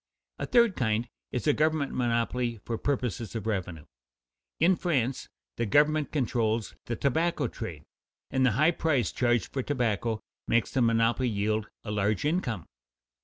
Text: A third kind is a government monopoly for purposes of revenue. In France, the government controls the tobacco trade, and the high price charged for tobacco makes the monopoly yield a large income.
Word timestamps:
A 0.39 0.47
third 0.47 0.75
kind 0.75 1.07
is 1.31 1.45
a 1.45 1.53
government 1.53 1.93
monopoly 1.93 2.57
for 2.65 2.75
purposes 2.79 3.35
of 3.35 3.45
revenue. 3.45 3.85
In 4.59 4.75
France, 4.75 5.29
the 5.57 5.67
government 5.67 6.11
controls 6.11 6.73
the 6.87 6.95
tobacco 6.95 7.45
trade, 7.47 7.83
and 8.31 8.43
the 8.43 8.53
high 8.53 8.71
price 8.71 9.11
charged 9.11 9.53
for 9.53 9.61
tobacco 9.61 10.19
makes 10.47 10.71
the 10.71 10.81
monopoly 10.81 11.29
yield 11.29 11.67
a 11.83 11.91
large 11.91 12.25
income. 12.25 12.65